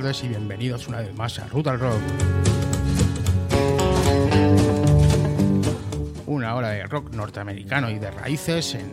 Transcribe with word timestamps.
tardes 0.00 0.24
y 0.24 0.28
bienvenidos 0.28 0.88
una 0.88 0.98
vez 0.98 1.14
más 1.14 1.38
a 1.38 1.46
Ruta 1.46 1.76
Rock. 1.76 2.00
Una 6.26 6.56
hora 6.56 6.70
de 6.70 6.82
rock 6.82 7.14
norteamericano 7.14 7.88
y 7.90 8.00
de 8.00 8.10
raíces 8.10 8.74
en 8.74 8.90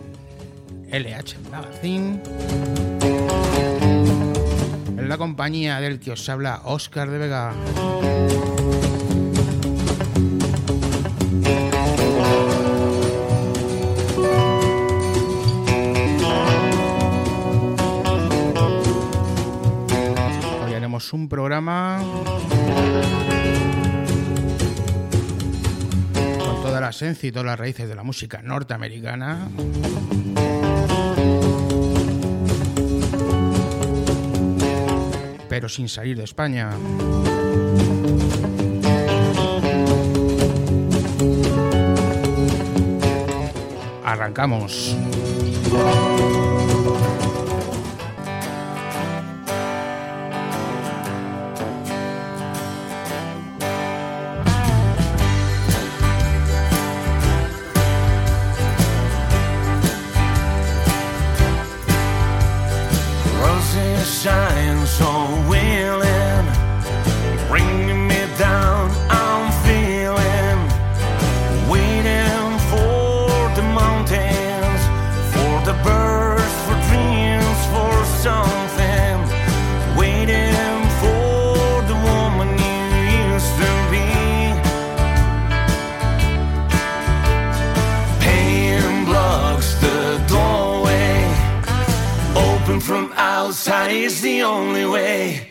LH 0.91 1.37
Magazine. 1.49 2.21
En 4.95 5.09
la 5.09 5.17
compañía 5.17 5.79
del 5.79 5.99
que 5.99 6.11
os 6.11 6.29
habla 6.29 6.61
Oscar 6.65 7.09
de 7.09 7.17
Vega. 7.17 7.51
Programa 21.31 22.03
con 26.39 26.61
toda 26.61 26.81
la 26.81 26.89
esencia 26.89 27.29
y 27.29 27.31
todas 27.31 27.45
las 27.45 27.57
raíces 27.57 27.87
de 27.87 27.95
la 27.95 28.03
música 28.03 28.41
norteamericana. 28.41 29.47
Pero 35.47 35.69
sin 35.69 35.87
salir 35.87 36.17
de 36.17 36.25
España. 36.25 36.71
Arrancamos. 44.03 44.97
Outside 93.51 93.91
is 93.91 94.21
the 94.21 94.43
only 94.43 94.85
way. 94.85 95.50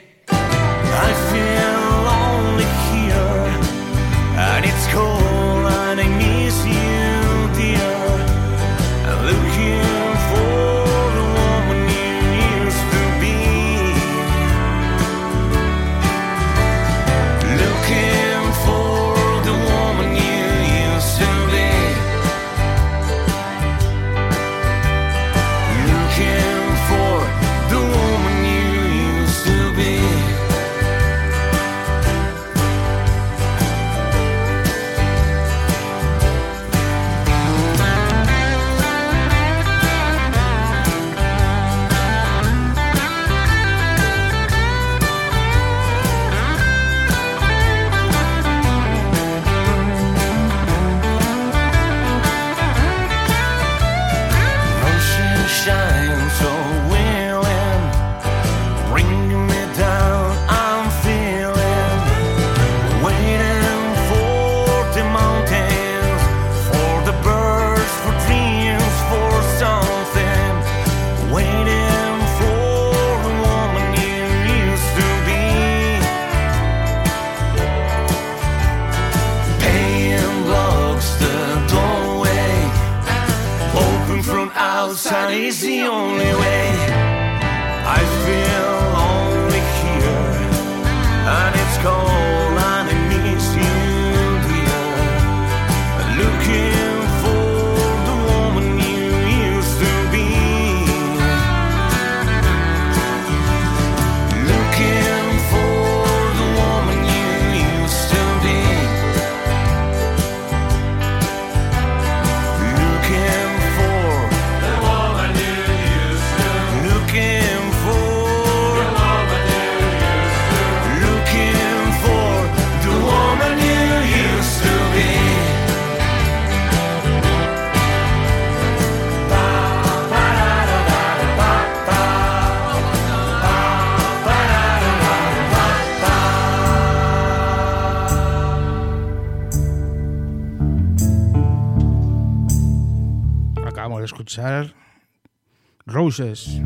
Roses. 145.87 146.61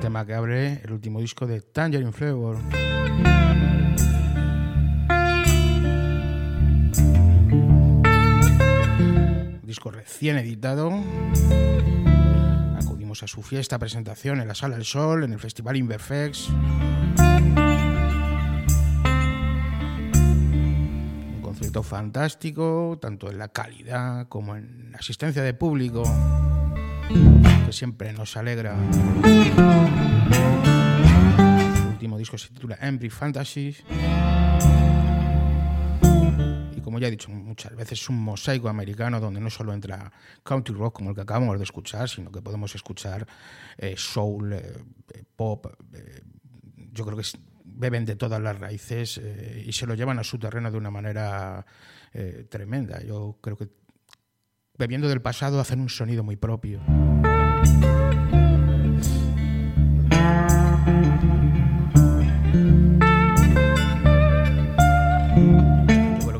Tema 0.00 0.24
que 0.24 0.32
abre 0.32 0.80
el 0.82 0.92
último 0.92 1.20
disco 1.20 1.46
de 1.46 1.60
Tangerine 1.60 2.12
Flavor. 2.12 2.56
disco 9.66 9.90
recién 9.90 10.38
editado. 10.38 10.90
Acudimos 12.80 13.22
a 13.22 13.26
su 13.26 13.42
fiesta 13.42 13.78
presentación 13.78 14.40
en 14.40 14.48
la 14.48 14.54
Sala 14.54 14.76
del 14.76 14.84
Sol, 14.86 15.24
en 15.24 15.32
el 15.34 15.40
Festival 15.40 15.76
Inverfex. 15.76 16.48
Fantástico, 21.82 22.98
tanto 23.00 23.30
en 23.30 23.38
la 23.38 23.48
calidad 23.48 24.28
como 24.28 24.56
en 24.56 24.92
la 24.92 24.98
asistencia 24.98 25.42
de 25.42 25.54
público, 25.54 26.04
que 27.66 27.72
siempre 27.72 28.12
nos 28.12 28.36
alegra. 28.36 28.76
El 31.38 31.86
último 31.88 32.18
disco 32.18 32.38
se 32.38 32.48
titula 32.48 32.78
Embry 32.80 33.10
Fantasy. 33.10 33.76
Y 36.76 36.80
como 36.80 36.98
ya 36.98 37.08
he 37.08 37.10
dicho 37.10 37.30
muchas 37.30 37.74
veces, 37.74 38.00
es 38.00 38.08
un 38.08 38.22
mosaico 38.22 38.68
americano 38.68 39.20
donde 39.20 39.40
no 39.40 39.50
solo 39.50 39.72
entra 39.72 40.12
country 40.42 40.74
rock 40.74 40.96
como 40.96 41.10
el 41.10 41.16
que 41.16 41.22
acabamos 41.22 41.58
de 41.58 41.64
escuchar, 41.64 42.08
sino 42.08 42.30
que 42.30 42.40
podemos 42.42 42.74
escuchar 42.74 43.26
eh, 43.78 43.94
soul, 43.96 44.52
eh, 44.52 44.82
pop. 45.36 45.66
yo 46.92 47.04
creo 47.04 47.16
que 47.16 47.24
beben 47.74 48.04
de 48.04 48.16
todas 48.16 48.40
las 48.40 48.58
raíces 48.58 49.20
y 49.66 49.72
se 49.72 49.86
lo 49.86 49.94
llevan 49.94 50.18
a 50.18 50.24
su 50.24 50.38
terreno 50.38 50.70
de 50.70 50.78
una 50.78 50.90
manera 50.90 51.66
tremenda. 52.48 53.02
Yo 53.02 53.38
creo 53.40 53.56
que 53.56 53.68
bebiendo 54.78 55.08
del 55.08 55.20
pasado 55.20 55.60
hacen 55.60 55.80
un 55.80 55.88
sonido 55.88 56.22
muy 56.22 56.36
propio. 56.36 56.80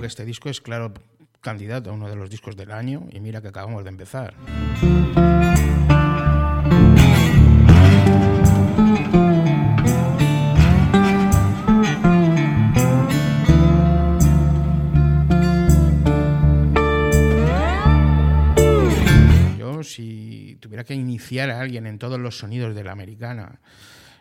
este 0.04 0.24
disco 0.24 0.48
es 0.48 0.60
claro 0.60 0.94
candidato 1.40 1.90
a 1.90 1.92
uno 1.92 2.08
de 2.08 2.16
los 2.16 2.30
discos 2.30 2.56
del 2.56 2.70
año 2.70 3.08
y 3.10 3.20
mira 3.20 3.42
que 3.42 3.48
acabamos 3.48 3.82
de 3.82 3.90
empezar. 3.90 4.34
Que 20.84 20.94
iniciar 20.94 21.50
a 21.50 21.60
alguien 21.60 21.86
en 21.86 21.98
todos 21.98 22.18
los 22.18 22.38
sonidos 22.38 22.74
de 22.74 22.84
la 22.84 22.92
americana, 22.92 23.60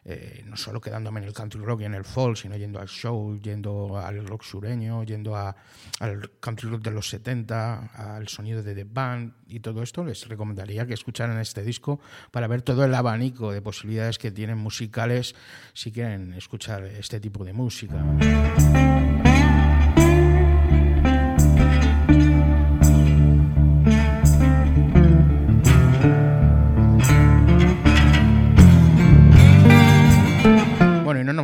eh, 0.06 0.44
no 0.46 0.58
solo 0.58 0.82
quedándome 0.82 1.22
en 1.22 1.28
el 1.28 1.34
country 1.34 1.62
rock 1.62 1.82
y 1.82 1.86
en 1.86 1.94
el 1.94 2.04
folk, 2.04 2.36
sino 2.36 2.58
yendo 2.58 2.80
al 2.80 2.90
show, 2.90 3.40
yendo 3.40 3.98
al 3.98 4.28
rock 4.28 4.44
sureño, 4.44 5.04
yendo 5.04 5.38
al 5.38 5.56
country 6.42 6.70
rock 6.70 6.82
de 6.82 6.92
los 6.92 7.08
70, 7.08 7.92
al 8.18 8.28
sonido 8.28 8.62
de 8.62 8.76
The 8.76 8.84
Band 8.84 9.34
y 9.48 9.62
todo 9.62 9.82
esto, 9.82 10.04
les 10.04 10.28
recomendaría 10.28 10.86
que 10.86 10.94
escucharan 10.94 11.40
este 11.40 11.64
disco 11.64 12.02
para 12.32 12.48
ver 12.48 12.64
todo 12.64 12.84
el 12.84 12.94
abanico 12.94 13.54
de 13.54 13.62
posibilidades 13.62 14.18
que 14.18 14.32
tienen 14.32 14.58
musicales 14.58 15.36
si 15.74 15.92
quieren 15.94 16.34
escuchar 16.34 16.84
este 16.84 17.22
tipo 17.22 17.46
de 17.46 17.54
música. 17.54 18.04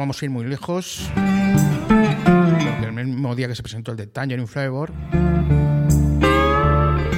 Vamos 0.09 0.23
a 0.23 0.25
ir 0.25 0.31
muy 0.31 0.45
lejos, 0.45 1.07
el 1.15 2.93
mismo 3.05 3.35
día 3.35 3.47
que 3.47 3.53
se 3.53 3.61
presentó 3.61 3.91
el 3.91 3.97
de 3.97 4.07
Tangerine 4.07 4.47
Flavor, 4.47 4.91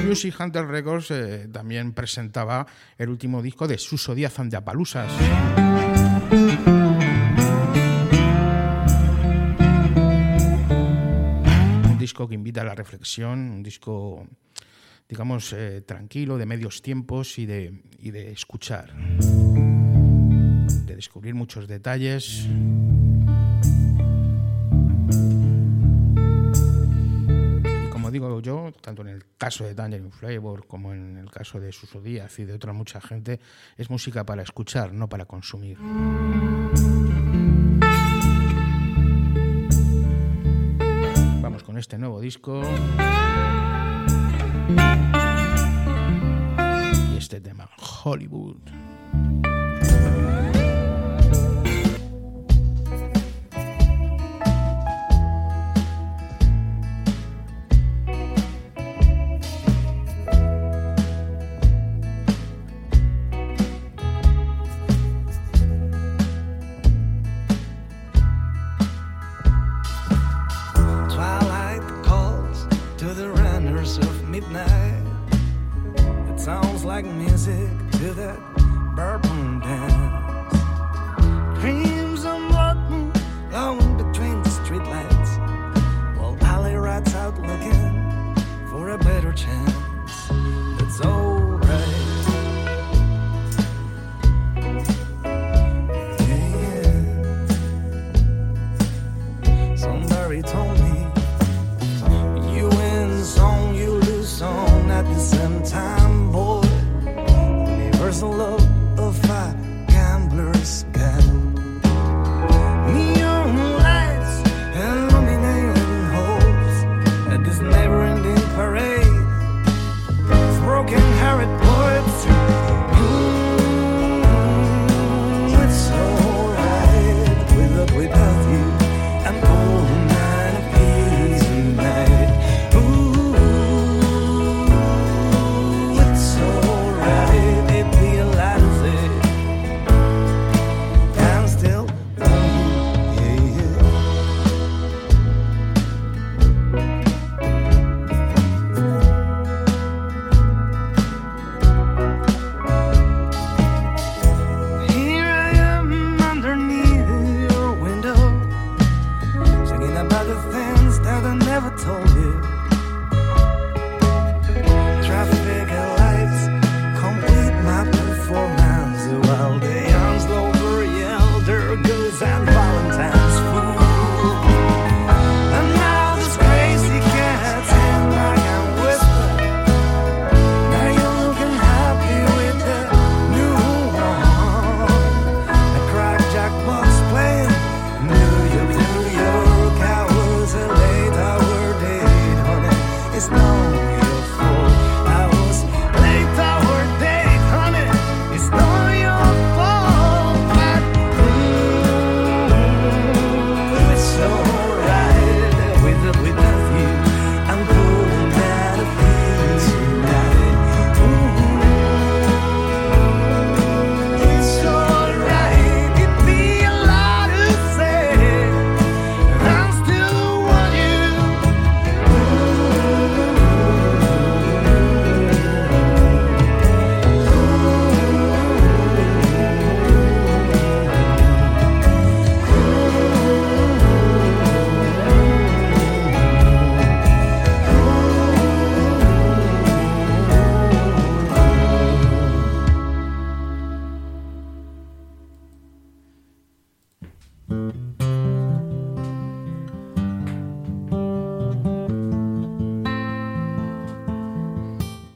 Music 0.06 0.36
Hunter 0.38 0.66
Records 0.66 1.10
eh, 1.10 1.48
también 1.50 1.94
presentaba 1.94 2.66
el 2.98 3.08
último 3.08 3.40
disco 3.40 3.66
de 3.66 3.78
Suso 3.78 4.14
Díaz. 4.14 4.38
Un 4.38 4.50
disco 11.98 12.28
que 12.28 12.34
invita 12.34 12.60
a 12.60 12.64
la 12.64 12.74
reflexión, 12.74 13.38
un 13.52 13.62
disco, 13.62 14.26
digamos, 15.08 15.54
eh, 15.54 15.80
tranquilo, 15.80 16.36
de 16.36 16.44
medios 16.44 16.82
tiempos 16.82 17.38
y 17.38 17.46
de, 17.46 17.72
y 18.00 18.10
de 18.10 18.32
escuchar 18.32 18.92
de 20.86 20.96
descubrir 20.96 21.34
muchos 21.34 21.68
detalles. 21.68 22.46
Y 27.64 27.90
como 27.90 28.10
digo 28.10 28.40
yo, 28.40 28.72
tanto 28.80 29.02
en 29.02 29.08
el 29.08 29.24
caso 29.38 29.64
de 29.64 29.74
Tangerine 29.74 30.10
Flavor 30.10 30.66
como 30.66 30.92
en 30.92 31.16
el 31.16 31.30
caso 31.30 31.60
de 31.60 31.72
Suso 31.72 32.00
Díaz 32.00 32.38
y 32.38 32.44
de 32.44 32.54
otra 32.54 32.72
mucha 32.72 33.00
gente, 33.00 33.40
es 33.76 33.90
música 33.90 34.24
para 34.24 34.42
escuchar, 34.42 34.92
no 34.92 35.08
para 35.08 35.26
consumir. 35.26 35.78
Vamos 41.42 41.62
con 41.64 41.76
este 41.76 41.98
nuevo 41.98 42.20
disco. 42.20 42.62
Y 47.12 47.16
este 47.16 47.40
tema, 47.40 47.68
Hollywood. 48.04 48.60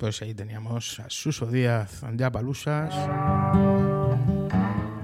Pues 0.06 0.22
ahí 0.22 0.34
teníamos 0.34 1.00
a 1.00 1.10
Suso 1.10 1.46
Díaz, 1.46 2.04
Andea 2.04 2.30
Palusas 2.30 2.94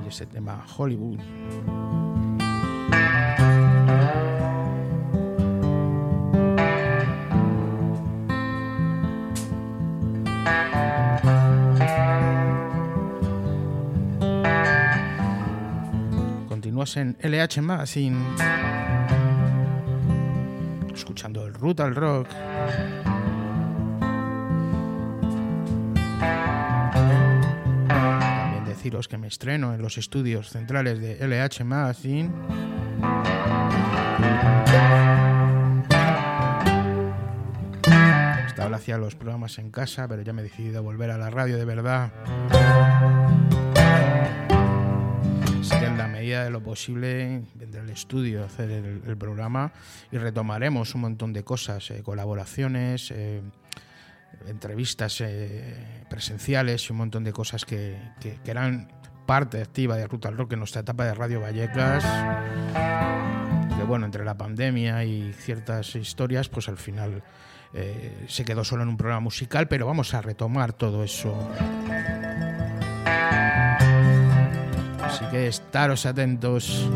y 0.05 0.07
ese 0.07 0.27
tema 0.27 0.65
Hollywood. 0.77 1.19
Continúas 16.49 16.97
en 16.97 17.17
LH 17.21 17.61
Magazine 17.61 18.25
escuchando 20.95 21.45
el 21.45 21.55
Rutal 21.55 21.93
Rock. 21.97 22.29
Deciros 28.83 29.07
que 29.07 29.17
me 29.17 29.29
estreno 29.29 29.75
en 29.75 29.81
los 29.81 29.97
estudios 29.97 30.51
centrales 30.51 30.99
de 30.99 31.17
LH 31.25 31.63
Magazine. 31.63 32.33
Estaba 38.45 38.75
hacía 38.75 38.99
los 38.99 39.15
programas 39.15 39.61
en 39.61 39.71
casa, 39.71 40.09
pero 40.09 40.23
ya 40.23 40.33
me 40.33 40.41
he 40.41 40.43
decidido 40.43 40.83
volver 40.83 41.13
a 41.13 41.17
la 41.17 41.31
radio 41.31 41.59
de 41.59 41.65
verdad. 41.65 42.11
Así 45.61 45.79
que 45.79 45.87
en 45.87 45.97
la 45.97 46.09
medida 46.09 46.43
de 46.43 46.51
lo 46.51 46.61
posible 46.61 47.45
vendré 47.55 47.83
al 47.83 47.91
estudio 47.91 48.43
a 48.43 48.47
hacer 48.47 48.69
el, 48.69 49.17
programa 49.17 49.71
y 50.11 50.19
retomaremos 50.19 50.97
un 50.97 51.03
montón 51.03 51.33
de 51.33 51.45
cosas, 51.45 51.89
eh, 51.93 52.03
colaboraciones, 52.03 53.13
eh, 53.13 53.43
entrevistas 54.47 55.21
eh, 55.21 56.05
presenciales 56.09 56.89
y 56.89 56.93
un 56.93 56.99
montón 56.99 57.25
de 57.25 57.33
cosas 57.33 57.65
que, 57.65 57.97
que, 58.21 58.39
eran 58.45 58.89
parte 59.27 59.61
activa 59.61 59.97
de 59.97 60.07
Ruta 60.07 60.29
al 60.29 60.37
Rock 60.37 60.53
en 60.53 60.61
nuestra 60.61 60.83
etapa 60.83 61.05
de 61.05 61.15
Radio 61.15 61.41
Vallecas. 61.41 62.05
Que 63.77 63.85
bueno, 63.85 64.07
entre 64.07 64.25
la 64.25 64.37
pandemia 64.37 65.05
y 65.05 65.33
ciertas 65.33 65.95
historias, 65.97 66.49
pues 66.49 66.69
al 66.69 66.77
final 66.77 67.23
eh, 67.75 68.27
se 68.29 68.45
quedó 68.45 68.65
solo 68.65 68.83
en 68.83 68.91
un 68.91 68.97
programa 68.97 69.21
musical, 69.21 69.67
pero 69.69 69.87
vamos 69.87 70.13
a 70.15 70.21
retomar 70.21 70.73
todo 70.73 71.03
eso. 71.03 71.35
Así 75.03 75.25
que 75.31 75.47
estaros 75.47 76.07
atentos. 76.07 76.89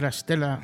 Nuestra 0.00 0.08
estela. 0.08 0.60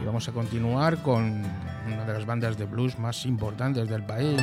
Y 0.00 0.04
vamos 0.04 0.28
a 0.28 0.32
continuar 0.32 0.98
con 1.02 1.42
una 1.86 2.04
de 2.04 2.12
las 2.12 2.26
bandas 2.26 2.58
de 2.58 2.66
blues 2.66 2.98
más 2.98 3.24
importantes 3.24 3.88
del 3.88 4.04
país. 4.04 4.40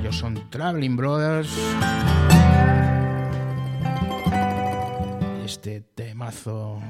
Ellos 0.00 0.16
son 0.16 0.50
Traveling 0.50 0.96
Brothers. 0.96 1.50
Este 5.44 5.82
temazo. 5.94 6.80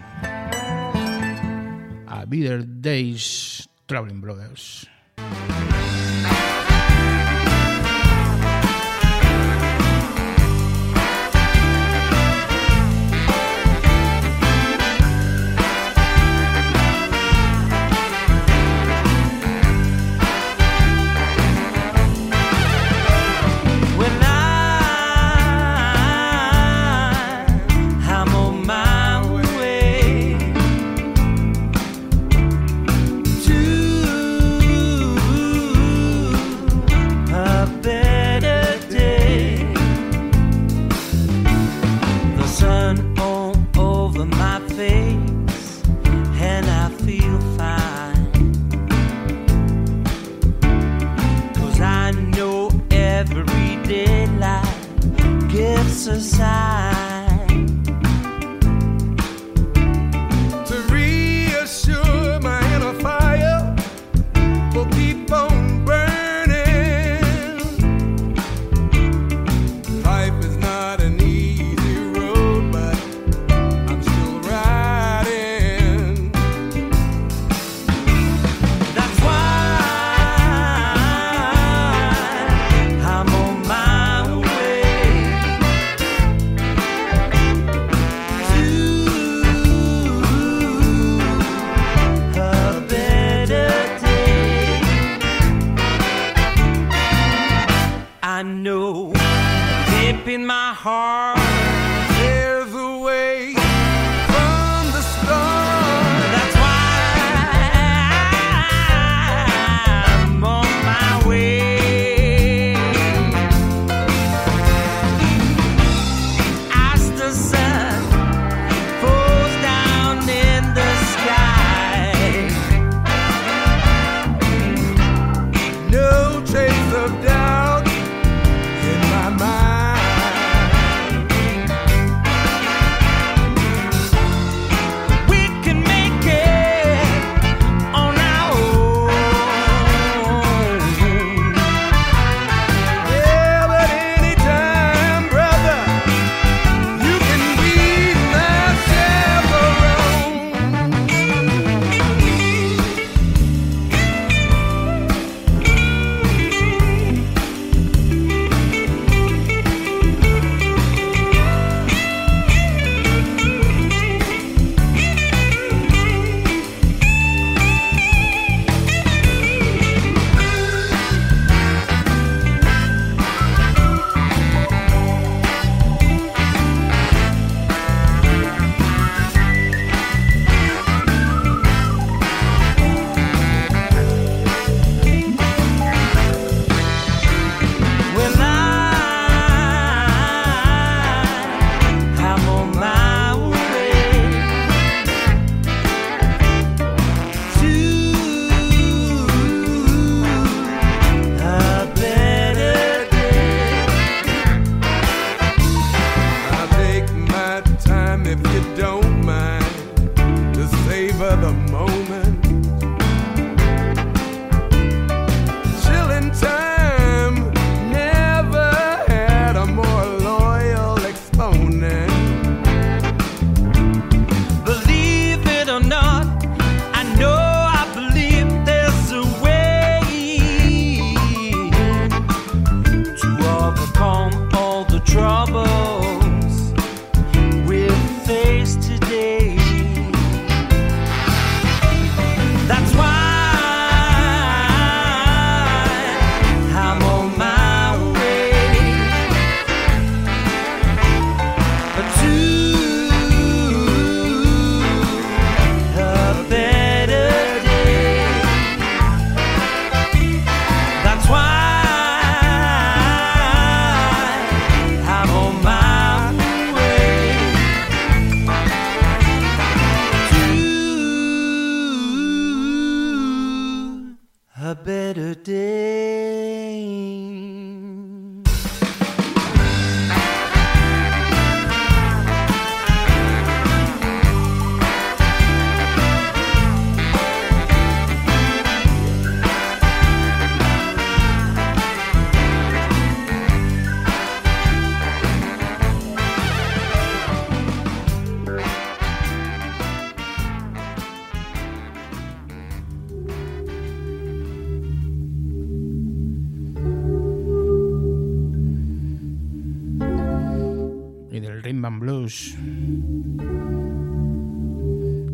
A 2.06 2.24
Better 2.26 2.64
Days 2.64 3.68
Traveling 3.86 4.20
Brothers. 4.20 4.88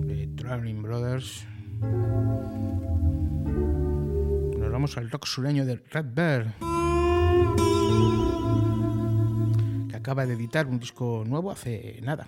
De 0.07 0.29
Traveling 0.37 0.83
Brothers. 0.83 1.47
Nos 4.59 4.71
vamos 4.71 4.99
al 4.99 5.11
rock 5.11 5.25
sureño 5.25 5.65
de 5.65 5.77
Red 5.91 6.05
Bear, 6.13 6.55
que 9.89 9.97
acaba 9.97 10.27
de 10.27 10.35
editar 10.35 10.67
un 10.67 10.79
disco 10.79 11.25
nuevo 11.27 11.51
hace 11.51 11.99
nada. 12.03 12.27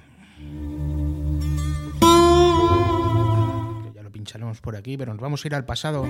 Ya 3.94 4.02
lo 4.02 4.10
pincharemos 4.10 4.62
por 4.62 4.76
aquí, 4.76 4.96
pero 4.96 5.12
nos 5.12 5.20
vamos 5.20 5.44
a 5.44 5.48
ir 5.48 5.54
al 5.54 5.66
pasado. 5.66 6.06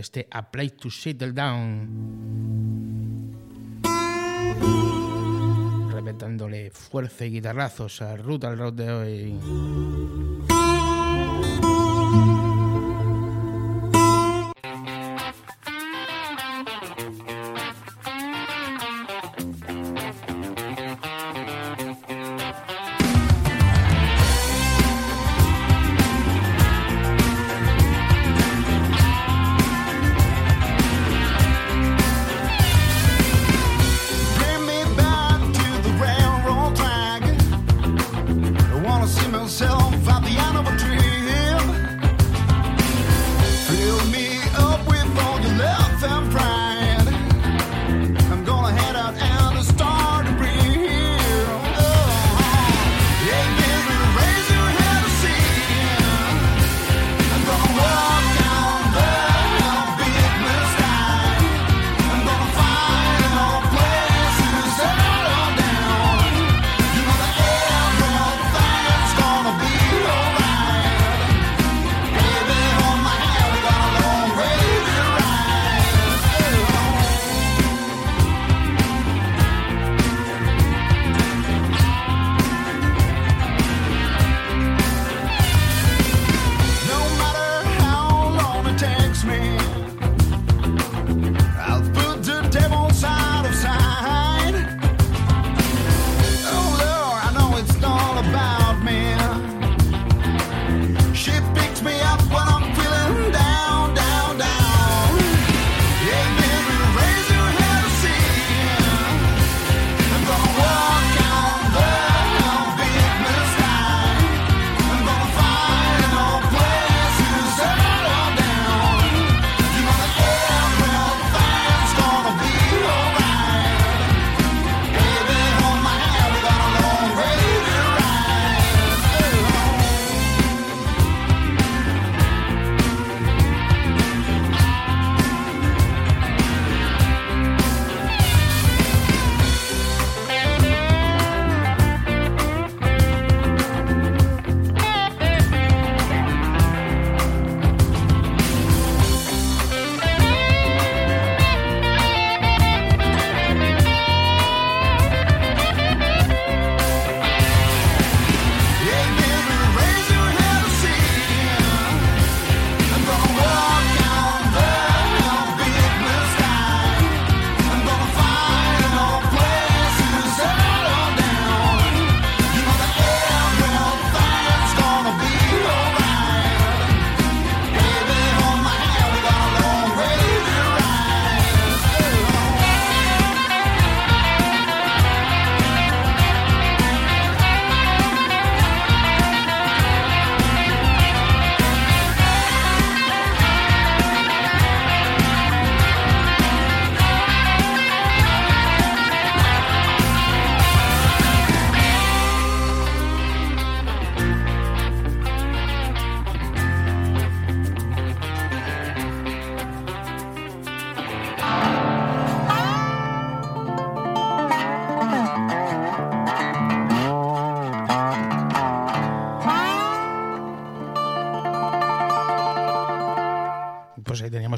Este 0.00 0.26
A 0.30 0.50
Place 0.50 0.70
to 0.70 0.90
Settle 0.90 1.32
Down. 1.32 3.30
Reventándole 5.92 6.70
fuerza 6.70 7.26
y 7.26 7.30
guitarrazos 7.30 8.02
a 8.02 8.16
Ruta 8.16 8.48
al 8.48 8.58
Road 8.58 8.72
de 8.72 8.90
hoy. 8.90 10.29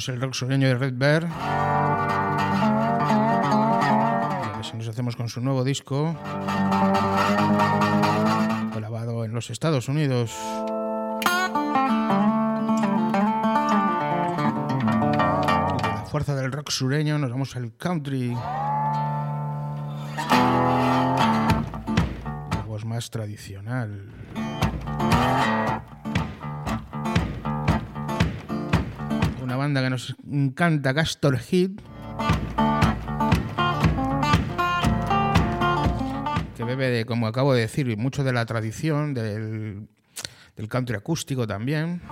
El 0.09 0.21
rock 0.21 0.35
sureño 0.35 0.69
de 0.69 0.75
Red 0.75 0.95
Bear. 0.97 1.29
hacemos 4.93 5.17
con 5.17 5.29
su 5.31 5.41
nuevo 5.41 5.65
disco, 5.65 6.15
grabado 8.75 9.25
en 9.25 9.33
los 9.33 9.49
Estados 9.49 9.89
Unidos. 9.89 10.37
la 15.83 16.05
fuerza 16.11 16.35
del 16.35 16.53
rock 16.53 16.69
sureño 16.71 17.17
nos 17.19 17.31
vamos 17.31 17.57
al 17.57 17.75
country. 17.77 18.35
La 22.51 22.65
voz 22.67 22.85
más 22.85 23.09
tradicional. 23.11 24.11
Nos 29.93 30.17
encanta, 30.27 30.93
Castor 30.95 31.39
Heat 31.39 31.73
de, 36.77 37.05
como 37.07 37.27
acabo 37.27 37.55
de 37.55 37.63
decir, 37.63 37.97
mucho 37.97 38.25
de 38.25 38.33
la 38.33 38.47
tradición, 38.47 39.15
del, 39.15 39.89
del 40.57 40.69
country 40.69 40.97
acústico 40.97 41.47
también. 41.47 42.03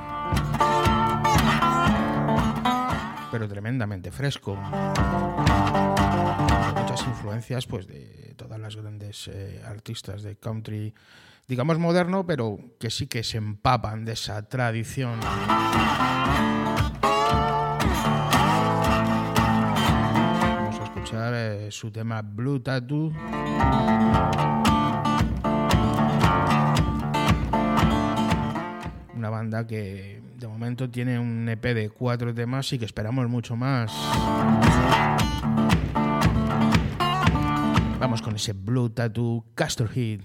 Pero 3.30 3.48
tremendamente 3.48 4.10
fresco. 4.10 4.56
Muchas 6.76 7.06
influencias 7.06 7.66
pues, 7.66 7.86
de 7.86 8.34
todas 8.36 8.58
las 8.58 8.76
grandes 8.76 9.28
eh, 9.28 9.62
artistas 9.64 10.22
de 10.22 10.36
country, 10.36 10.94
digamos 11.46 11.78
moderno, 11.78 12.26
pero 12.26 12.58
que 12.78 12.90
sí 12.90 13.06
que 13.06 13.22
se 13.22 13.38
empapan 13.38 14.04
de 14.04 14.12
esa 14.12 14.42
tradición. 14.48 15.20
Eh, 21.40 21.68
su 21.70 21.90
tema 21.90 22.22
Blue 22.22 22.60
Tattoo. 22.60 23.12
Una 29.14 29.30
banda 29.30 29.66
que 29.66 30.22
de 30.36 30.48
momento 30.48 30.90
tiene 30.90 31.18
un 31.18 31.48
EP 31.48 31.62
de 31.62 31.90
cuatro 31.90 32.34
temas 32.34 32.72
y 32.72 32.78
que 32.78 32.84
esperamos 32.84 33.28
mucho 33.28 33.56
más. 33.56 33.92
Vamos 37.98 38.22
con 38.22 38.36
ese 38.36 38.52
Blue 38.52 38.90
Tattoo 38.90 39.44
Castor 39.54 39.88
Heat. 39.88 40.20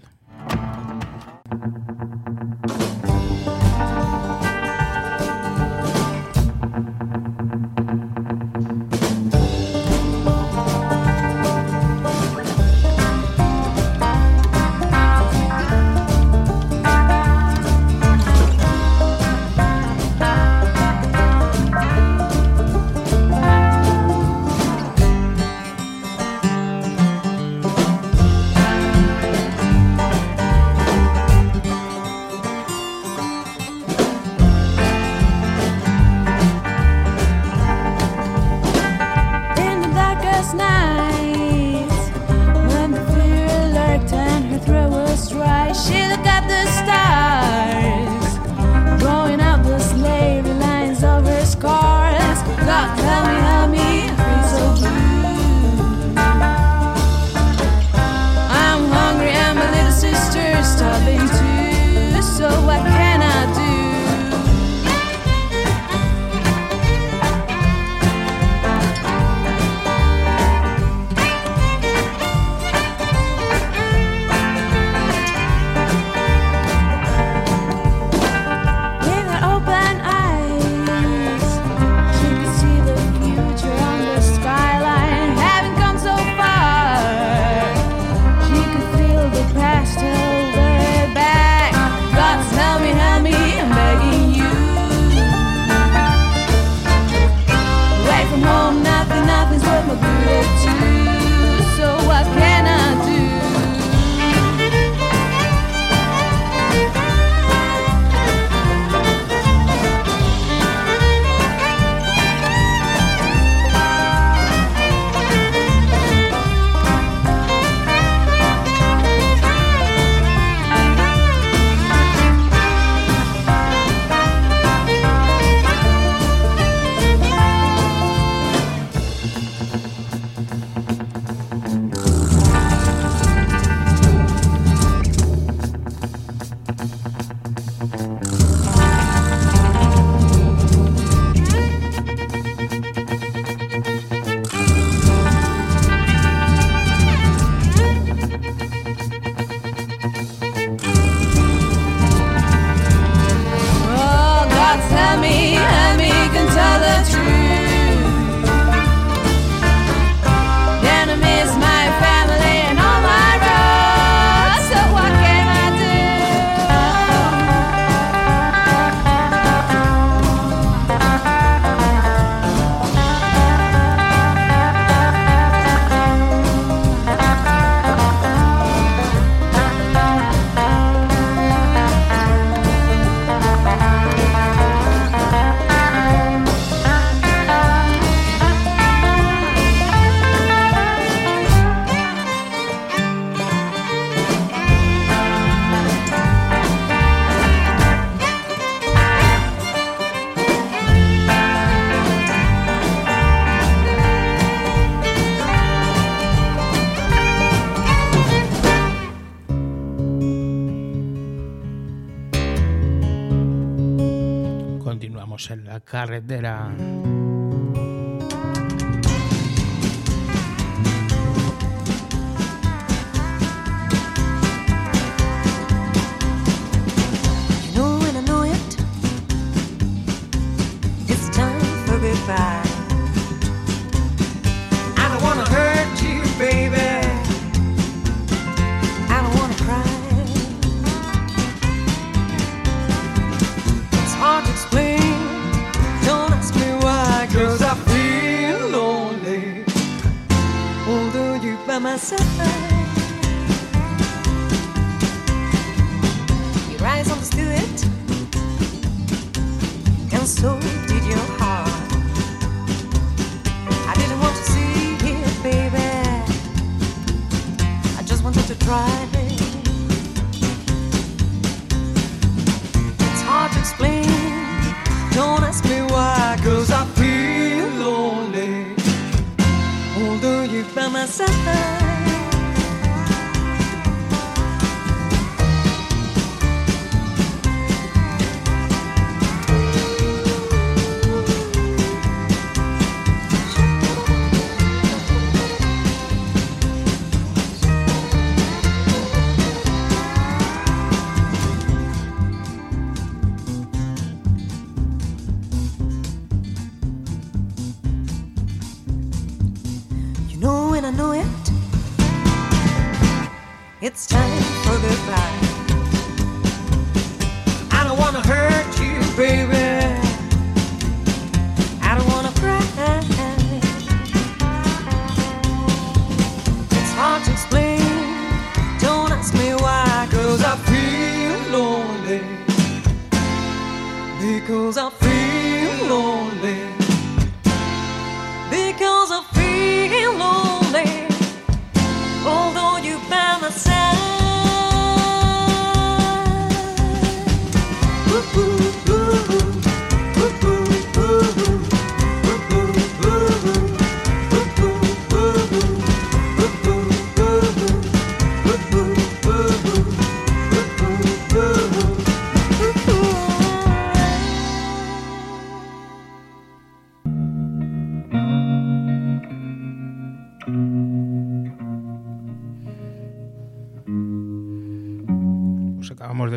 Carretera. 216.16 217.15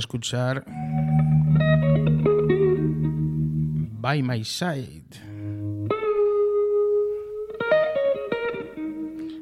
Escuchar 0.08 0.64
By 4.00 4.22
My 4.22 4.42
Side 4.42 5.04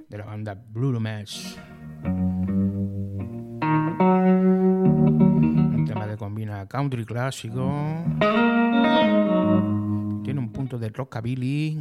de 0.09 0.19
la 0.19 0.25
banda 0.25 0.61
Blue 0.73 0.99
Mesh. 0.99 1.57
Un 2.03 3.61
tema 5.87 6.09
que 6.09 6.17
combina 6.17 6.67
country 6.67 7.05
clásico, 7.05 7.71
tiene 10.25 10.41
un 10.41 10.51
punto 10.53 10.81
de 10.81 10.89
rockabilly, 10.89 11.81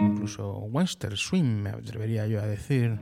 incluso 0.00 0.60
western 0.60 1.18
swing, 1.18 1.62
me 1.62 1.68
atrevería 1.68 2.26
yo 2.26 2.40
a 2.40 2.46
decir. 2.46 2.98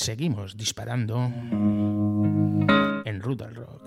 Seguimos 0.00 0.56
disparando 0.56 1.30
en 3.04 3.20
Rudal 3.20 3.54
Rock. 3.54 3.82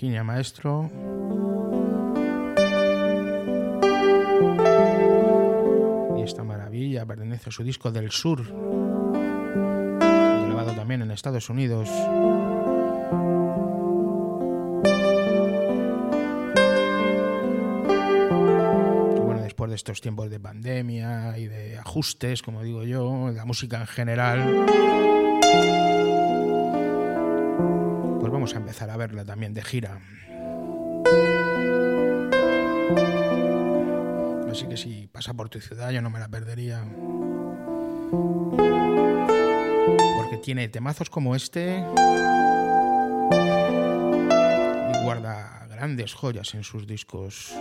Virginia 0.00 0.24
Maestro. 0.24 0.90
Y 6.16 6.22
esta 6.22 6.42
maravilla 6.42 7.04
pertenece 7.04 7.50
a 7.50 7.52
su 7.52 7.62
disco 7.62 7.92
del 7.92 8.10
sur, 8.10 8.42
grabado 10.46 10.72
también 10.74 11.02
en 11.02 11.10
Estados 11.10 11.50
Unidos. 11.50 11.90
de 19.68 19.76
estos 19.76 20.00
tiempos 20.00 20.30
de 20.30 20.40
pandemia 20.40 21.38
y 21.38 21.46
de 21.46 21.76
ajustes, 21.78 22.40
como 22.42 22.62
digo 22.62 22.82
yo, 22.82 23.30
la 23.30 23.44
música 23.44 23.78
en 23.78 23.86
general, 23.86 24.66
a 28.54 28.58
empezar 28.58 28.90
a 28.90 28.96
verla 28.96 29.24
también 29.24 29.54
de 29.54 29.62
gira. 29.62 30.00
Así 34.50 34.66
que 34.66 34.76
si 34.76 35.06
pasa 35.06 35.34
por 35.34 35.48
tu 35.48 35.60
ciudad 35.60 35.90
yo 35.90 36.02
no 36.02 36.10
me 36.10 36.18
la 36.18 36.28
perdería. 36.28 36.84
Porque 40.16 40.36
tiene 40.42 40.68
temazos 40.68 41.08
como 41.08 41.36
este 41.36 41.84
y 44.88 45.04
guarda 45.04 45.66
grandes 45.68 46.14
joyas 46.14 46.54
en 46.54 46.64
sus 46.64 46.86
discos. 46.86 47.54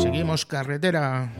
Seguimos 0.00 0.46
carretera. 0.46 1.30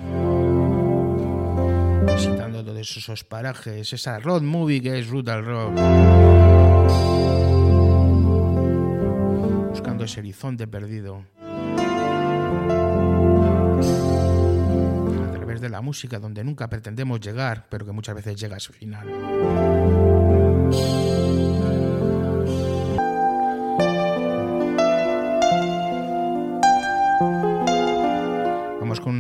Visitando 2.21 2.63
todos 2.63 2.97
esos 2.99 3.25
parajes, 3.25 3.95
esa 3.95 4.19
road 4.19 4.43
movie 4.43 4.83
que 4.83 4.99
es 4.99 5.09
Rutal 5.09 5.43
Rock. 5.43 5.73
Buscando 9.71 10.05
ese 10.05 10.21
horizonte 10.21 10.67
perdido. 10.67 11.25
A 15.25 15.33
través 15.33 15.63
de 15.63 15.71
la 15.71 15.81
música 15.81 16.19
donde 16.19 16.45
nunca 16.45 16.69
pretendemos 16.69 17.21
llegar, 17.21 17.67
pero 17.71 17.87
que 17.87 17.93
muchas 17.93 18.15
veces 18.17 18.39
llega 18.39 18.57
a 18.57 18.61
su 18.61 18.75
final. 18.75 20.10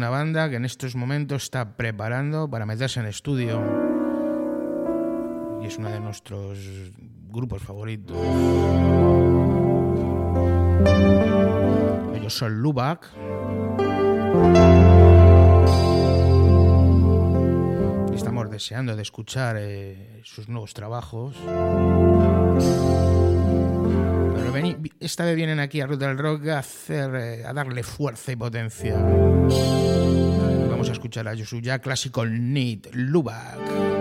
Una 0.01 0.09
banda 0.09 0.49
que 0.49 0.57
en 0.57 0.65
estos 0.65 0.97
momentos 0.97 1.43
está 1.43 1.77
preparando 1.77 2.49
para 2.49 2.65
meterse 2.65 3.01
en 3.01 3.07
estudio. 3.07 3.61
Y 5.63 5.67
es 5.67 5.77
uno 5.77 5.91
de 5.91 6.01
nuestros 6.01 6.59
grupos 7.29 7.63
favoritos. 7.63 8.17
Ellos 12.17 12.33
son 12.33 12.63
Lubac. 12.63 13.11
Estamos 18.15 18.51
deseando 18.51 18.97
de 18.97 19.03
escuchar 19.03 19.57
eh, 19.59 20.23
sus 20.25 20.49
nuevos 20.49 20.73
trabajos 20.73 21.37
esta 25.01 25.25
vez 25.25 25.35
vienen 25.35 25.59
aquí 25.59 25.81
a 25.81 25.87
Ruta 25.87 26.07
del 26.07 26.19
Rock 26.19 26.49
a, 26.49 26.59
hacer, 26.59 27.15
eh, 27.15 27.45
a 27.45 27.53
darle 27.53 27.83
fuerza 27.83 28.33
y 28.33 28.37
potencia. 28.37 28.97
Vamos 28.97 30.89
a 30.89 30.93
escuchar 30.93 31.27
a 31.27 31.35
Yosuya 31.35 31.79
clásico 31.79 32.25
Need 32.27 32.89
Lubak. 32.93 34.00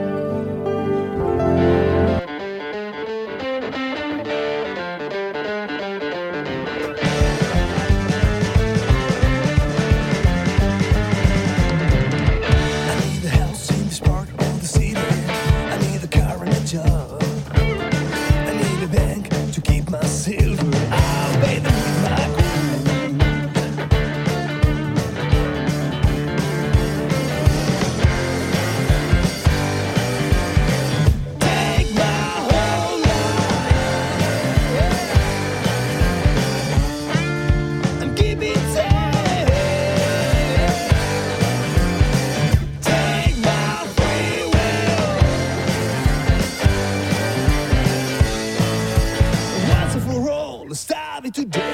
Este 51.30 51.44
grupo 51.46 51.69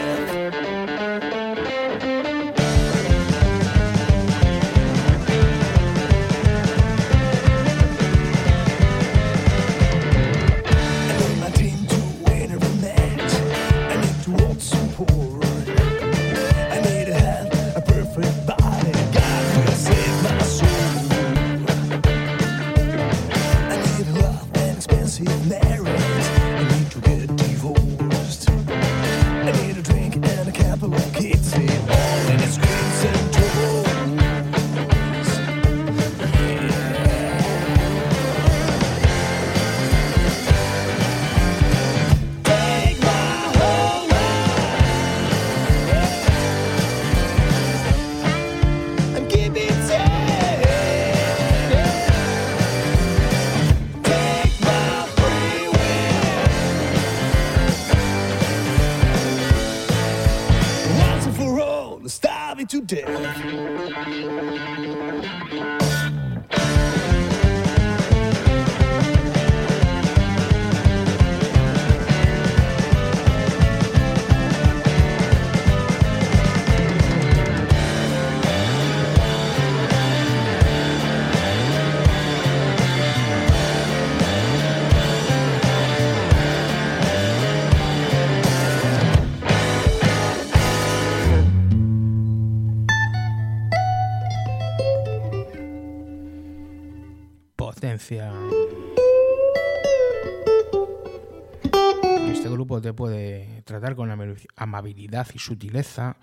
amabilidad 104.56 105.28
y 105.34 105.40
sutileza 105.40 106.18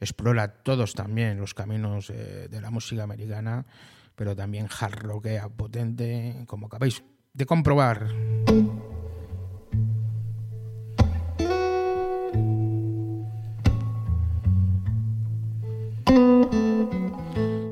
explora 0.00 0.48
todos 0.48 0.94
también 0.94 1.38
los 1.38 1.54
caminos 1.54 2.10
eh, 2.10 2.48
de 2.50 2.60
la 2.60 2.70
música 2.70 3.04
americana, 3.04 3.66
pero 4.16 4.34
también 4.34 4.66
hard 4.68 4.98
rockea 5.02 5.48
potente, 5.48 6.44
como 6.46 6.66
acabáis 6.66 7.02
de 7.32 7.46
comprobar. 7.46 8.08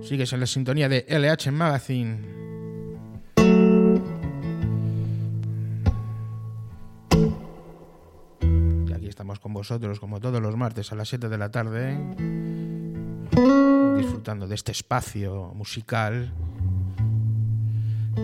Sigues 0.03 0.33
en 0.33 0.41
la 0.41 0.47
sintonía 0.47 0.89
de 0.89 1.05
LH 1.09 1.51
Magazine. 1.51 2.38
Con 9.39 9.53
vosotros 9.53 10.01
como 10.01 10.21
todos 10.21 10.41
los 10.41 10.57
martes 10.57 10.91
a 10.93 10.95
las 10.95 11.11
7 11.11 11.29
de 11.29 11.37
la 11.37 11.51
tarde, 11.51 11.99
disfrutando 13.97 14.49
de 14.49 14.55
este 14.55 14.73
espacio 14.73 15.53
musical 15.55 16.33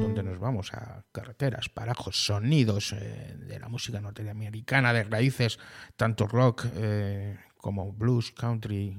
donde 0.00 0.22
nos 0.22 0.38
vamos 0.38 0.72
a 0.72 1.04
carreteras, 1.12 1.68
parajos, 1.68 2.24
sonidos 2.24 2.92
eh, 2.92 3.36
de 3.38 3.58
la 3.58 3.68
música 3.68 4.00
norteamericana, 4.00 4.92
de 4.92 5.04
raíces, 5.04 5.58
tanto 5.96 6.26
rock 6.26 6.66
eh, 6.74 7.38
como 7.58 7.92
blues, 7.92 8.32
country, 8.32 8.96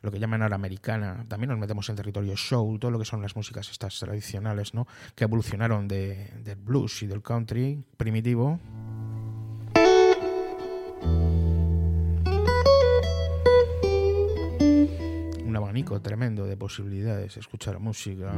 lo 0.00 0.10
que 0.10 0.18
llaman 0.18 0.42
ahora 0.42 0.56
americana. 0.56 1.24
También 1.28 1.50
nos 1.50 1.58
metemos 1.58 1.88
en 1.88 1.96
territorio 1.96 2.36
soul, 2.36 2.80
todo 2.80 2.90
lo 2.90 2.98
que 2.98 3.04
son 3.04 3.22
las 3.22 3.36
músicas 3.36 3.70
estas 3.70 3.98
tradicionales, 3.98 4.74
¿no? 4.74 4.86
que 5.14 5.24
evolucionaron 5.24 5.86
de, 5.88 6.32
del 6.42 6.56
blues 6.56 7.02
y 7.02 7.06
del 7.06 7.22
country 7.22 7.84
primitivo. 7.96 8.58
Tremendo 16.02 16.44
de 16.44 16.56
posibilidades, 16.56 17.36
escuchar 17.38 17.78
música. 17.80 18.32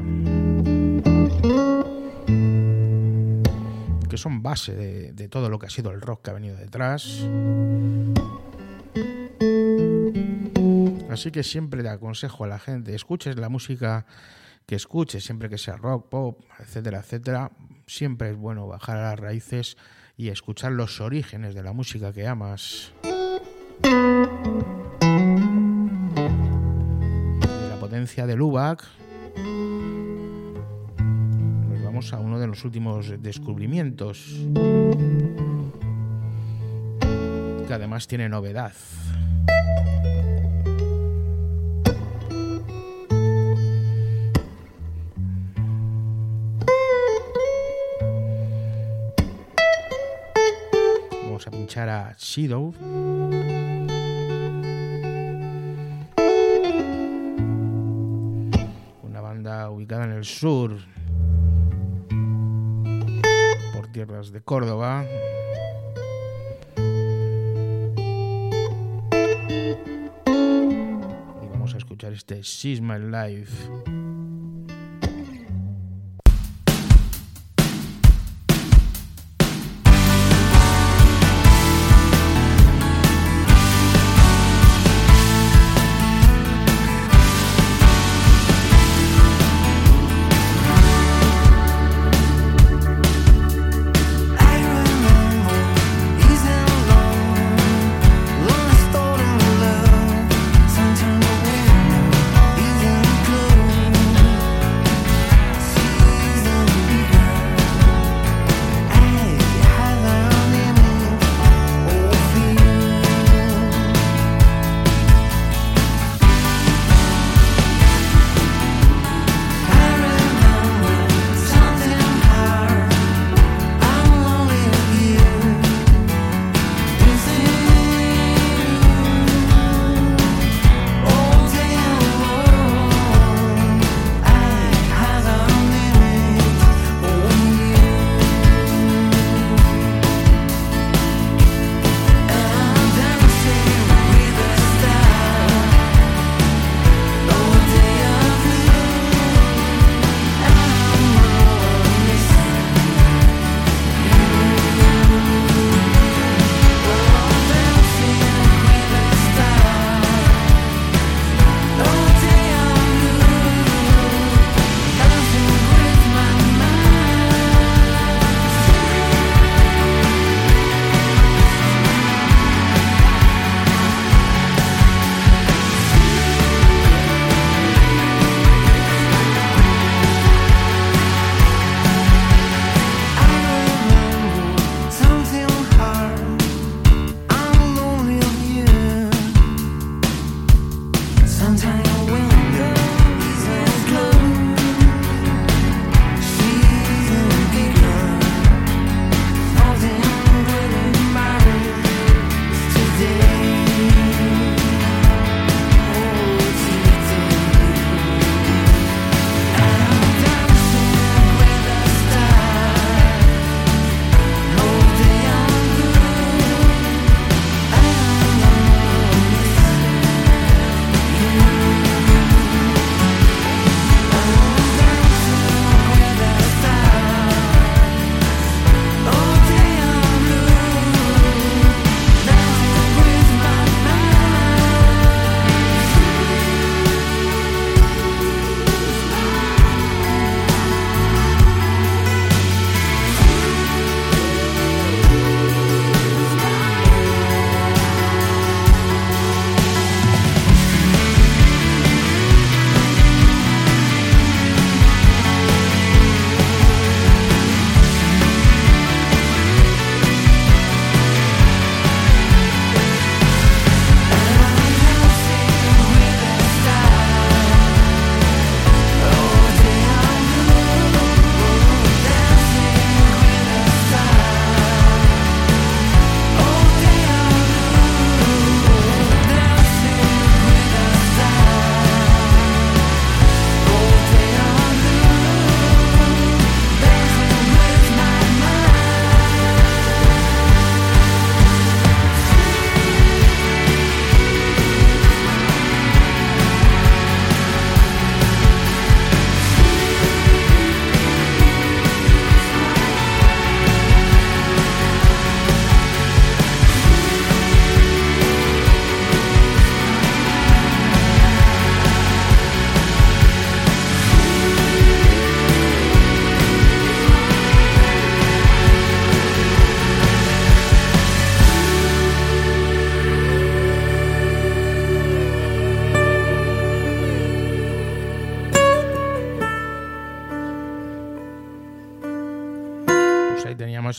Que 4.09 4.17
son 4.17 4.43
base 4.43 4.75
de, 5.13 5.29
todo 5.29 5.51
lo 5.51 5.59
que 5.59 5.67
ha 5.67 5.71
sido 5.71 5.91
el 5.91 6.01
rock 6.01 6.23
que 6.23 6.31
ha 6.31 6.35
venido 6.35 6.57
detrás. 6.57 7.27
Así 11.11 11.31
que 11.33 11.43
siempre 11.43 11.83
le 11.83 11.89
aconsejo 11.89 12.45
a 12.45 12.47
la 12.47 12.59
gente, 12.59 12.95
escuches 12.95 13.37
la 13.37 13.49
música 13.49 14.07
que 14.67 14.77
escuches, 14.77 15.25
siempre 15.25 15.49
que 15.49 15.59
sea 15.59 15.77
rock, 15.77 16.09
pop, 16.09 16.41
etcétera, 16.61 17.01
etcétera. 17.01 17.51
Siempre 17.87 18.31
es 18.31 18.37
bueno 18.37 18.69
bajar 18.69 18.99
a 18.99 19.11
las 19.11 19.19
raíces 19.19 19.77
y 20.17 20.29
escuchar 20.29 20.73
los 20.73 21.01
orígenes 21.01 21.55
de 21.55 21.63
la 21.65 21.73
música 21.73 22.13
que 22.13 22.27
amas. 22.29 22.93
La 28.05 28.07
potencia 28.07 28.27
de 28.27 28.37
Lubac, 28.37 28.85
nos 31.71 31.83
vamos 31.83 32.13
a 32.13 32.19
uno 32.19 32.39
de 32.39 32.47
los 32.47 32.63
últimos 32.63 33.15
descubrimientos, 33.23 34.47
que 37.67 37.73
además 37.73 38.07
tiene 38.07 38.29
novedad. 38.29 38.75
a 51.47 51.51
pinchar 51.51 51.89
a 51.89 52.15
Shadow. 52.19 52.73
Ubicada 59.85 60.05
en 60.05 60.13
el 60.13 60.25
sur, 60.25 60.79
por 63.75 63.87
tierras 63.93 64.33
de 64.33 64.41
Córdoba. 64.41 65.05
Y 71.43 71.49
vamos 71.51 71.75
a 71.75 71.77
escuchar 71.77 72.15
este 72.15 72.41
She's 72.41 72.81
My 72.81 72.99
Life. 72.99 74.04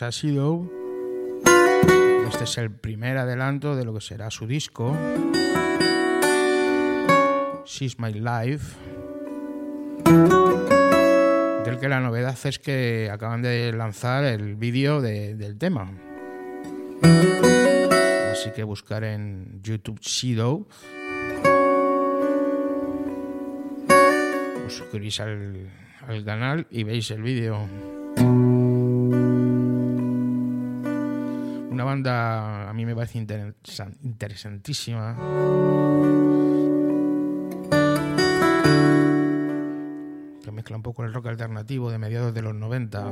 A 0.02 0.12
Sido. 0.12 0.70
Este 2.28 2.44
es 2.44 2.58
el 2.58 2.72
primer 2.72 3.18
adelanto 3.18 3.76
de 3.76 3.86
lo 3.86 3.94
que 3.94 4.02
será 4.02 4.30
su 4.30 4.48
disco. 4.48 4.96
She's 7.66 8.00
My 8.00 8.12
Life. 8.12 8.76
Del 11.66 11.80
que 11.80 11.88
la 11.88 12.00
novedad 12.00 12.38
es 12.44 12.60
que 12.60 13.10
acaban 13.12 13.42
de 13.42 13.72
lanzar 13.74 14.26
el 14.26 14.56
vídeo 14.56 15.02
del 15.02 15.58
tema. 15.58 15.92
Así 18.32 18.52
que 18.56 18.64
buscar 18.64 19.04
en 19.04 19.62
YouTube 19.64 20.00
Sido. 20.02 20.68
Os 24.66 24.74
suscribís 24.74 25.20
al, 25.20 25.70
al 26.08 26.26
canal 26.26 26.68
y 26.70 26.84
veis 26.84 27.12
el 27.12 27.22
vídeo. 27.22 27.68
Una 31.76 31.84
banda 31.84 32.70
a 32.70 32.74
mí 32.74 32.86
me 32.86 32.96
parece 32.96 33.18
interesantísima. 33.18 35.14
Que 40.42 40.52
mezcla 40.54 40.78
un 40.78 40.84
poco 40.84 41.04
el 41.04 41.14
rock 41.14 41.28
alternativo 41.28 41.92
de 41.92 41.98
mediados 41.98 42.34
de 42.34 42.42
los 42.42 42.56
90. 42.56 43.04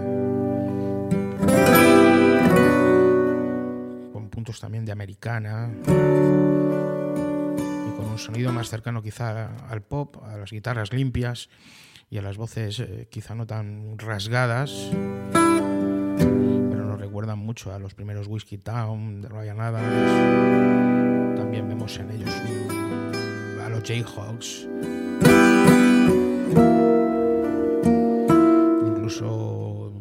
Con 4.13 4.29
puntos 4.29 4.61
también 4.61 4.85
de 4.85 4.93
americana. 4.93 5.69
Y 5.85 7.91
con 7.97 8.11
un 8.11 8.17
sonido 8.17 8.53
más 8.53 8.69
cercano 8.69 9.01
quizá 9.01 9.57
al 9.69 9.81
pop, 9.81 10.23
a 10.23 10.37
las 10.37 10.51
guitarras 10.51 10.93
limpias 10.93 11.49
y 12.09 12.17
a 12.17 12.21
las 12.21 12.37
voces 12.37 12.79
eh, 12.79 13.09
quizá 13.11 13.35
no 13.35 13.45
tan 13.45 13.99
rasgadas 13.99 14.89
recuerdan 17.13 17.37
mucho 17.37 17.71
a 17.71 17.77
los 17.77 17.93
primeros 17.93 18.25
Whiskey 18.25 18.57
Town 18.57 19.21
de 19.21 19.29
Ryan 19.29 19.61
Adams. 19.61 21.37
También 21.37 21.69
vemos 21.69 21.95
en 21.99 22.09
ellos 22.09 22.31
a 23.63 23.69
los 23.69 23.83
Jayhawks. 23.83 24.67
Incluso 28.87 29.93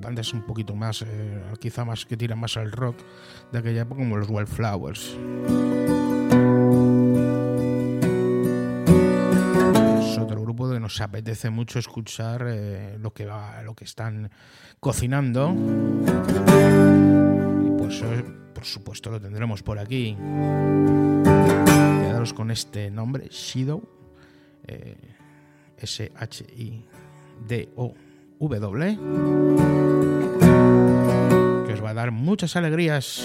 bandas 0.00 0.34
un 0.34 0.42
poquito 0.42 0.74
más, 0.74 1.02
eh, 1.02 1.40
quizá 1.60 1.84
más 1.84 2.04
que 2.04 2.16
tiran 2.16 2.40
más 2.40 2.56
al 2.56 2.72
rock 2.72 2.96
de 3.52 3.58
aquella 3.60 3.82
época, 3.82 4.00
como 4.00 4.16
los 4.16 4.28
Wildflowers. 4.28 5.16
Nos 10.80 11.00
apetece 11.00 11.50
mucho 11.50 11.78
escuchar 11.78 12.46
eh, 12.48 12.98
lo, 13.00 13.12
que 13.12 13.26
va, 13.26 13.62
lo 13.62 13.74
que 13.74 13.84
están 13.84 14.30
cocinando. 14.80 15.54
Y 17.64 17.70
pues 17.78 18.02
eh, 18.02 18.24
por 18.54 18.64
supuesto 18.64 19.10
lo 19.10 19.20
tendremos 19.20 19.62
por 19.62 19.78
aquí. 19.78 20.16
Quedaros 21.24 22.32
con 22.32 22.50
este 22.50 22.90
nombre, 22.90 23.28
Shido, 23.28 23.82
eh, 24.66 24.96
S-H-I-D-O-W, 25.78 26.86
que 31.66 31.72
os 31.72 31.84
va 31.84 31.90
a 31.90 31.94
dar 31.94 32.10
muchas 32.10 32.56
alegrías. 32.56 33.22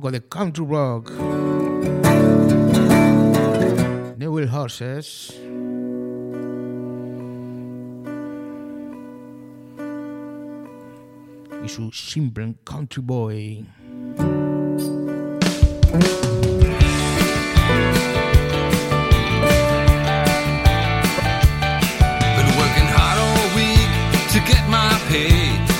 Poco 0.00 0.12
de 0.12 0.20
country 0.20 0.64
rock. 0.64 1.10
New 4.16 4.32
Will 4.32 4.48
Horses. 4.48 5.34
Y 11.64 11.68
su 11.68 11.90
Simple 11.90 12.54
Country 12.64 13.02
Boy. 13.02 13.64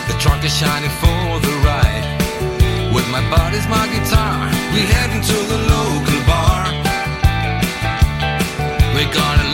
The 0.08 0.14
trunk 0.18 0.44
is 0.44 0.52
shining 0.56 0.90
for 0.90 1.40
the 1.40 1.52
ride. 1.62 1.67
With 1.67 1.67
my 3.10 3.22
body's 3.30 3.66
my 3.68 3.86
guitar, 3.88 4.48
we 4.74 4.80
head 4.80 5.10
into 5.16 5.38
the 5.52 5.58
local 5.74 6.20
bar. 6.26 6.64
We're 8.94 9.12
gonna 9.12 9.47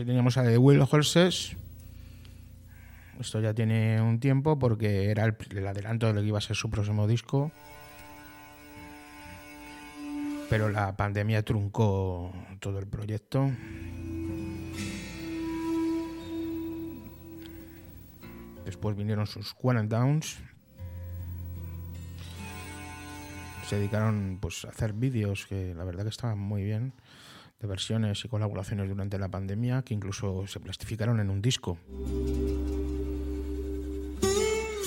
teníamos 0.00 0.36
a 0.36 0.42
The 0.42 0.58
Will 0.58 0.82
Horses. 0.90 1.56
Esto 3.20 3.40
ya 3.40 3.54
tiene 3.54 4.00
un 4.00 4.18
tiempo 4.18 4.58
porque 4.58 5.10
era 5.10 5.24
el, 5.24 5.36
el 5.50 5.66
adelanto 5.66 6.06
de 6.06 6.14
lo 6.14 6.20
que 6.20 6.26
iba 6.26 6.38
a 6.38 6.40
ser 6.40 6.56
su 6.56 6.70
próximo 6.70 7.06
disco. 7.06 7.52
Pero 10.50 10.68
la 10.68 10.96
pandemia 10.96 11.42
truncó 11.42 12.32
todo 12.60 12.78
el 12.78 12.86
proyecto. 12.86 13.50
Después 18.64 18.96
vinieron 18.96 19.26
sus 19.26 19.54
Downs. 19.88 20.38
Se 23.66 23.76
dedicaron 23.76 24.38
pues, 24.40 24.64
a 24.64 24.68
hacer 24.68 24.92
vídeos 24.92 25.46
que 25.46 25.74
la 25.74 25.84
verdad 25.84 26.04
que 26.04 26.10
estaban 26.10 26.38
muy 26.38 26.64
bien, 26.64 26.92
versiones 27.66 28.24
y 28.24 28.28
colaboraciones 28.28 28.88
durante 28.88 29.18
la 29.18 29.28
pandemia, 29.28 29.82
que 29.82 29.94
incluso 29.94 30.46
se 30.46 30.60
plastificaron 30.60 31.20
en 31.20 31.30
un 31.30 31.42
disco. 31.42 31.78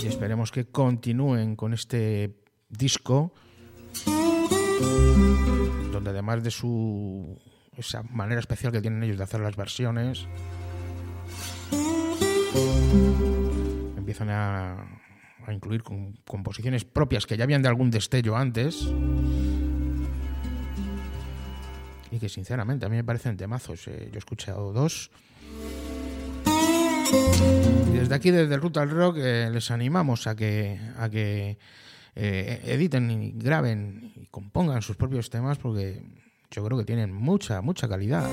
Y 0.03 0.07
esperemos 0.07 0.51
que 0.51 0.65
continúen 0.65 1.55
con 1.55 1.73
este 1.73 2.35
disco, 2.69 3.33
donde 5.91 6.09
además 6.09 6.43
de 6.43 6.51
su 6.51 7.37
esa 7.75 8.03
manera 8.03 8.39
especial 8.39 8.71
que 8.71 8.81
tienen 8.81 9.03
ellos 9.03 9.17
de 9.17 9.23
hacer 9.23 9.39
las 9.39 9.55
versiones, 9.55 10.27
empiezan 13.97 14.29
a, 14.29 15.03
incluir 15.49 15.81
composiciones 16.25 16.83
propias 16.83 17.25
que 17.25 17.37
ya 17.37 17.45
habían 17.45 17.61
de 17.61 17.69
algún 17.69 17.89
destello 17.89 18.35
antes 18.35 18.85
y 22.11 22.19
que 22.19 22.29
sinceramente 22.29 22.85
a 22.85 22.89
mí 22.89 22.95
me 22.95 23.03
parecen 23.03 23.37
temazos. 23.37 23.87
Eh, 23.87 24.09
yo 24.11 24.15
he 24.15 24.19
escuchado 24.19 24.73
dos. 24.73 25.09
Desde 27.93 28.15
aquí, 28.15 28.31
desde 28.31 28.57
Rutal 28.57 28.89
Rock, 28.89 29.17
eh, 29.19 29.49
les 29.51 29.71
animamos 29.71 30.27
a 30.27 30.35
que, 30.35 30.79
a 30.97 31.09
que 31.09 31.57
eh, 32.15 32.61
editen 32.65 33.09
y 33.11 33.31
graben 33.31 34.13
y 34.15 34.25
compongan 34.27 34.81
sus 34.81 34.95
propios 34.95 35.29
temas 35.29 35.57
porque 35.57 36.01
yo 36.51 36.63
creo 36.65 36.77
que 36.77 36.85
tienen 36.85 37.13
mucha, 37.13 37.61
mucha 37.61 37.87
calidad. 37.87 38.29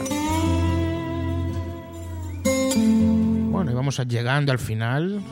Bueno, 3.55 3.70
y 3.70 3.75
vamos 3.75 3.99
llegando 4.09 4.53
al 4.53 4.59
final. 4.59 5.22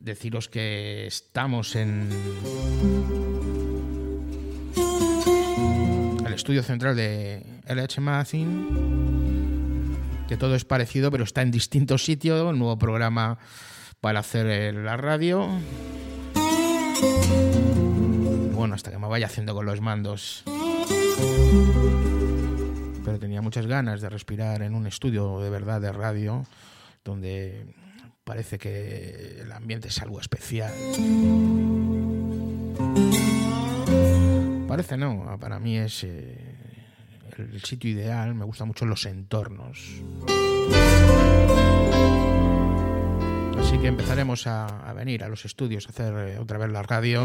Deciros 0.00 0.48
que 0.48 1.06
estamos 1.06 1.74
en 1.76 3.33
estudio 6.44 6.62
central 6.62 6.94
de 6.94 7.42
LH 7.66 8.02
Magazine, 8.02 8.68
que 10.28 10.36
todo 10.36 10.54
es 10.54 10.66
parecido, 10.66 11.10
pero 11.10 11.24
está 11.24 11.40
en 11.40 11.50
distintos 11.50 12.04
sitios, 12.04 12.42
un 12.42 12.58
nuevo 12.58 12.76
programa 12.76 13.38
para 14.02 14.18
hacer 14.18 14.74
la 14.74 14.98
radio. 14.98 15.48
Bueno, 18.52 18.74
hasta 18.74 18.90
que 18.90 18.98
me 18.98 19.08
vaya 19.08 19.24
haciendo 19.24 19.54
con 19.54 19.64
los 19.64 19.80
mandos. 19.80 20.42
Pero 23.06 23.18
tenía 23.18 23.40
muchas 23.40 23.66
ganas 23.66 24.02
de 24.02 24.10
respirar 24.10 24.60
en 24.60 24.74
un 24.74 24.86
estudio 24.86 25.40
de 25.40 25.48
verdad 25.48 25.80
de 25.80 25.92
radio 25.92 26.44
donde 27.06 27.74
parece 28.24 28.58
que 28.58 29.38
el 29.40 29.50
ambiente 29.50 29.88
es 29.88 29.98
algo 30.02 30.20
especial. 30.20 30.74
Parece 34.74 34.96
no, 34.96 35.38
para 35.38 35.60
mí 35.60 35.78
es 35.78 36.02
eh, 36.02 36.36
el 37.38 37.62
sitio 37.62 37.90
ideal, 37.90 38.34
me 38.34 38.44
gustan 38.44 38.66
mucho 38.66 38.84
los 38.86 39.06
entornos. 39.06 40.02
Así 43.56 43.78
que 43.78 43.86
empezaremos 43.86 44.48
a, 44.48 44.92
venir 44.96 45.22
a 45.22 45.28
los 45.28 45.44
estudios 45.44 45.86
a 45.86 45.90
hacer 45.90 46.14
eh, 46.16 46.38
otra 46.40 46.58
vez 46.58 46.72
la 46.72 46.82
radio. 46.82 47.22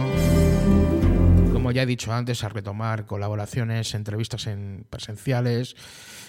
Como 1.51 1.71
ya 1.71 1.81
he 1.81 1.85
dicho 1.87 2.13
antes, 2.13 2.43
a 2.43 2.49
retomar 2.49 3.07
colaboraciones, 3.07 3.95
entrevistas 3.95 4.45
en 4.45 4.85
presenciales 4.87 5.75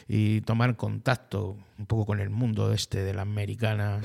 y 0.08 0.40
tomar 0.40 0.76
contacto 0.76 1.58
un 1.78 1.84
poco 1.84 2.06
con 2.06 2.20
el 2.20 2.30
mundo 2.30 2.72
este 2.72 3.04
de 3.04 3.12
la 3.12 3.22
americana. 3.22 4.00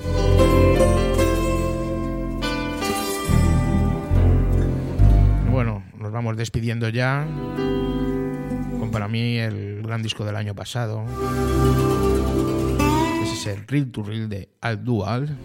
Nos 6.06 6.12
vamos 6.12 6.36
despidiendo 6.36 6.88
ya 6.88 7.26
con 8.78 8.92
para 8.92 9.08
mí 9.08 9.38
el 9.38 9.82
gran 9.82 10.02
disco 10.02 10.24
del 10.24 10.36
año 10.36 10.54
pasado. 10.54 11.04
Ese 13.24 13.32
es 13.32 13.46
el 13.48 13.66
Real 13.66 13.90
to 13.90 14.04
Real 14.04 14.28
de 14.28 14.48
Al 14.60 14.84
Dual. 14.84 15.36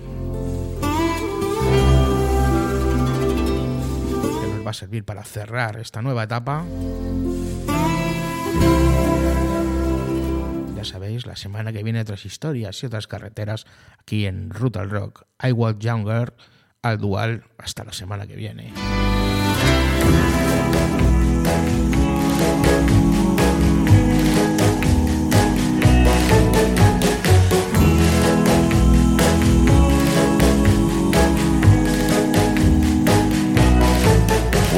Que 4.21 4.47
nos 4.55 4.63
va 4.63 4.69
a 4.69 4.73
servir 4.73 5.03
para 5.03 5.23
cerrar 5.23 5.79
esta 5.79 6.03
nueva 6.03 6.25
etapa. 6.25 6.63
ya 10.75 10.85
sabéis, 10.85 11.25
la 11.25 11.35
semana 11.35 11.73
que 11.73 11.81
viene 11.81 12.01
otras 12.01 12.23
historias 12.27 12.83
y 12.83 12.85
otras 12.85 13.07
carreteras 13.07 13.65
aquí 13.97 14.27
en 14.27 14.51
Rutal 14.51 14.91
Rock. 14.91 15.25
I 15.43 15.53
Walk 15.53 15.79
Younger, 15.79 16.35
al 16.83 16.99
dual, 16.99 17.45
hasta 17.57 17.83
la 17.83 17.93
semana 17.93 18.27
que 18.27 18.35
viene. 18.35 18.73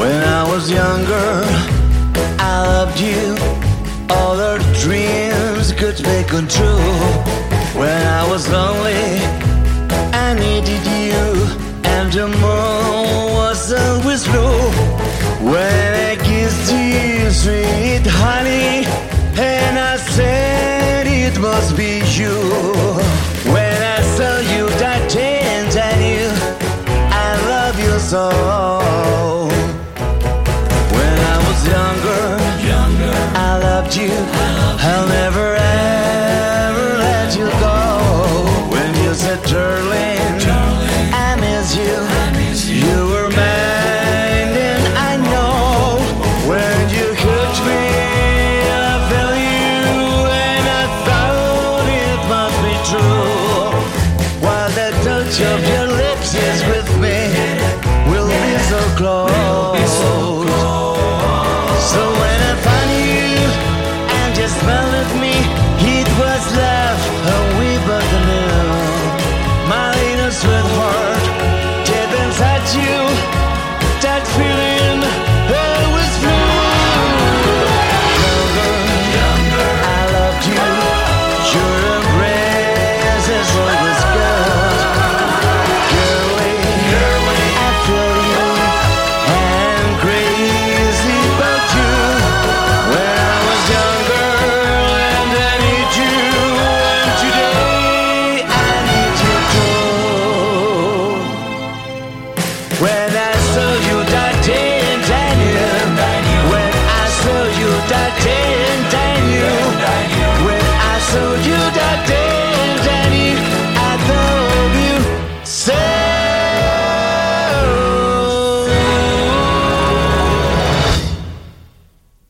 When 0.04 0.22
I 0.22 0.44
was 0.44 0.70
younger, 0.70 1.32
I 2.40 2.56
loved 2.68 3.00
you. 3.00 3.38
All 4.10 4.38
our 4.40 4.60
dreams 4.82 5.72
could 5.72 5.98
be 5.98 6.24
true. 6.48 6.84
When 7.80 8.02
I 8.20 8.28
was 8.30 8.50
lonely, 8.50 9.06
I 10.14 10.34
needed 10.34 10.84
you, 11.02 11.24
and 11.86 12.12
the 12.12 12.28
moon 12.28 13.34
was 13.40 13.72
always 13.72 14.28
blue. 14.28 14.53